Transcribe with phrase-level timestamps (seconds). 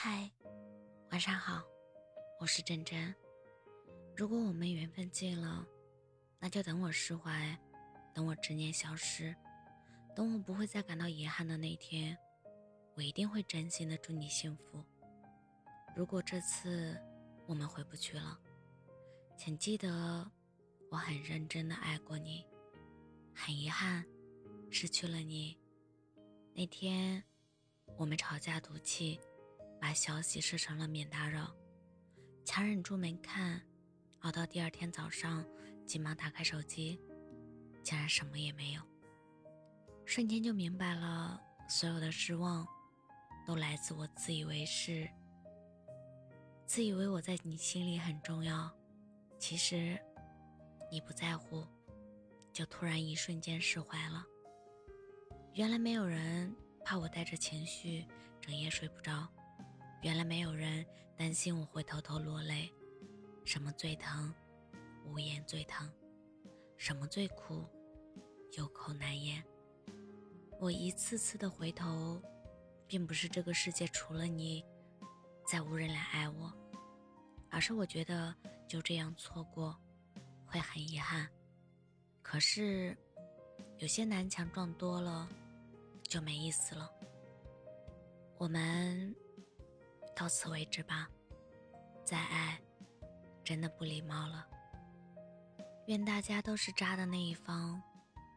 [0.00, 0.30] 嗨，
[1.10, 1.60] 晚上好，
[2.38, 3.12] 我是真真。
[4.14, 5.66] 如果我们缘分尽了，
[6.38, 7.58] 那就等我释怀，
[8.14, 9.34] 等我执念消失，
[10.14, 12.16] 等我不会再感到遗憾的那天，
[12.94, 14.80] 我一定会真心的祝你幸福。
[15.96, 16.96] 如果这次
[17.46, 18.38] 我们回不去了，
[19.36, 20.30] 请记得
[20.92, 22.46] 我很认真的爱过你，
[23.34, 24.06] 很遗憾
[24.70, 25.58] 失去了你。
[26.54, 27.20] 那天
[27.96, 29.18] 我们吵架赌气。
[29.80, 31.54] 把消息设成了免打扰，
[32.44, 33.62] 强忍住没看，
[34.20, 35.44] 熬到第二天早上，
[35.86, 37.00] 急忙打开手机，
[37.82, 38.82] 竟然什么也没有。
[40.04, 42.66] 瞬间就明白了，所有的失望，
[43.46, 45.08] 都来自我自以为是，
[46.66, 48.70] 自以为我在你心里很重要，
[49.38, 49.98] 其实
[50.90, 51.66] 你不在乎，
[52.52, 54.24] 就突然一瞬间释怀了。
[55.54, 56.54] 原来没有人
[56.84, 58.06] 怕我带着情绪
[58.40, 59.28] 整夜睡不着。
[60.00, 62.72] 原来没有人担心我会偷偷落泪，
[63.44, 64.32] 什么最疼，
[65.04, 65.88] 无言最疼；
[66.76, 67.64] 什么最苦，
[68.52, 69.42] 有口难言。
[70.60, 72.22] 我一次次的回头，
[72.86, 74.64] 并不是这个世界除了你，
[75.44, 76.52] 再无人来爱我，
[77.50, 78.32] 而是我觉得
[78.68, 79.76] 就这样错过，
[80.46, 81.28] 会很遗憾。
[82.22, 82.96] 可是，
[83.78, 85.28] 有些南墙撞多了，
[86.04, 86.88] 就没意思了。
[88.36, 89.12] 我们。
[90.18, 91.08] 到此为止吧，
[92.04, 92.60] 再爱，
[93.44, 94.44] 真的不礼貌了。
[95.86, 97.80] 愿大家都是渣的那一方，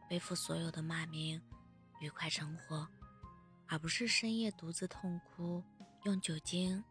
[0.08, 1.42] 背负所有的骂名，
[2.00, 2.86] 愉快生活，
[3.66, 5.60] 而不是深夜独自痛哭，
[6.04, 6.84] 用酒精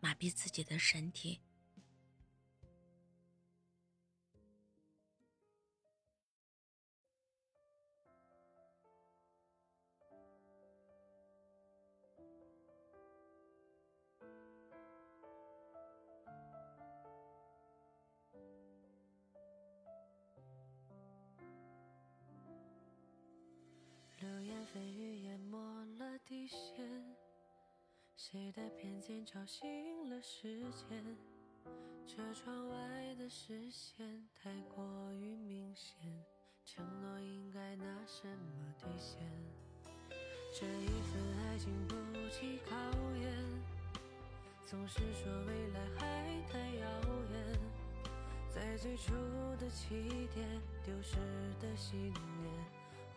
[0.00, 1.40] 麻痹自己的身体。
[28.28, 31.16] 谁的偏见吵醒了时间？
[32.08, 34.04] 车窗外的视线
[34.34, 35.94] 太过于明显，
[36.64, 39.22] 承诺应该拿什么兑现？
[40.52, 41.94] 这一份爱经不
[42.28, 42.76] 起考
[43.20, 43.32] 验，
[44.64, 46.88] 总是说未来还太遥
[47.30, 47.58] 远，
[48.50, 49.12] 在最初
[49.56, 51.14] 的起点丢失
[51.60, 52.52] 的信念。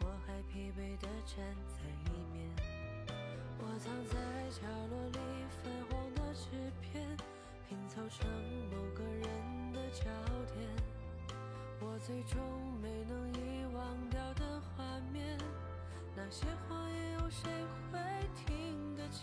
[0.01, 1.83] 我还疲惫地站在
[2.13, 2.47] 里面，
[12.09, 12.41] 最终
[12.81, 14.83] 没能遗忘掉的画
[15.13, 15.37] 面，
[16.15, 17.47] 那些谎言有谁
[17.91, 17.99] 会
[18.33, 19.21] 听得见？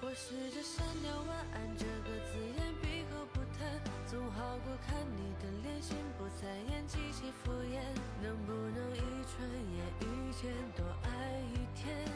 [0.00, 7.80] 我试着删掉晚安这个字眼，闭口不谈，总好过看你的脸，心不在焉，极其敷衍。
[8.22, 9.00] 能不能一
[9.34, 9.42] 转
[9.74, 12.06] 眼遇见，多爱一天，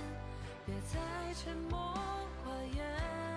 [0.64, 1.98] 别再沉默
[2.46, 3.33] 寡言。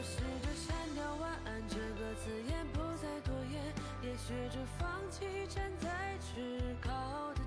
[0.00, 3.60] 我试着删掉晚安这个字眼，不再多言，
[4.00, 6.90] 也学着放弃站在至高
[7.34, 7.42] 的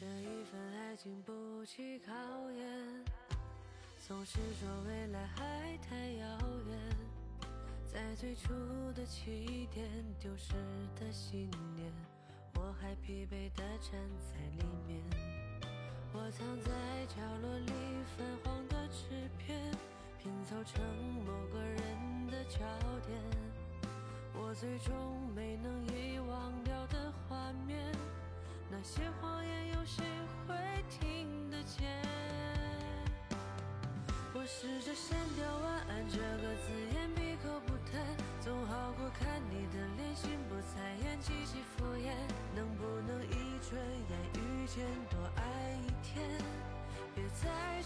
[0.00, 2.12] 这一份爱经不起考
[2.52, 3.04] 验，
[4.06, 6.38] 总是说未来还太遥
[6.68, 6.78] 远，
[7.84, 8.52] 在最初
[8.94, 9.88] 的起点
[10.20, 10.52] 丢失
[11.00, 11.92] 的信念，
[12.54, 15.02] 我还疲惫地站在里面。
[16.12, 16.70] 我藏在
[17.06, 17.72] 角落里
[18.16, 19.60] 泛黄的纸片，
[20.22, 20.80] 拼凑成
[21.24, 22.60] 某个人的焦
[23.04, 23.20] 点，
[24.32, 24.94] 我最终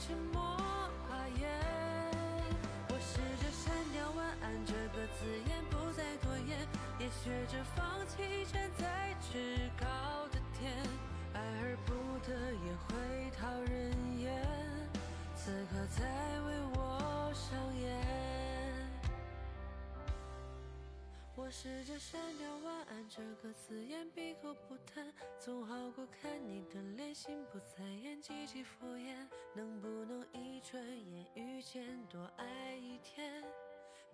[0.05, 0.43] 沉默
[1.09, 1.49] 寡言。
[2.89, 6.67] 我试着删掉晚安这个字眼，不再多言，
[6.99, 9.87] 也学着放弃站在至高
[10.33, 10.73] 的天。
[11.35, 11.95] 爱而不
[12.27, 14.45] 得也会讨人厌，
[15.37, 16.05] 此刻在
[16.41, 17.97] 为我上演。
[21.37, 25.07] 我试着删掉晚安这个字眼，闭口不谈，
[25.39, 27.85] 总好过看你的脸，心不在
[31.63, 33.41] 遇见，多爱一天，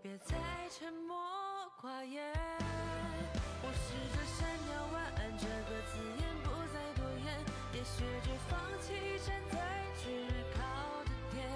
[0.03, 0.37] 别再
[0.71, 1.17] 沉默
[1.81, 2.31] 寡言。
[3.63, 7.27] 我试着删掉晚安这个字眼，不再多言，
[7.73, 8.93] 也学着放弃
[9.27, 9.57] 站在
[9.97, 10.05] 炙
[10.53, 10.59] 烤
[11.05, 11.49] 的点，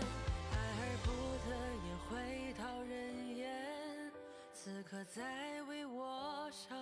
[0.52, 1.06] 爱而不
[1.44, 1.52] 得
[1.84, 4.10] 也会讨人厌。
[4.54, 6.81] 此刻在为我伤。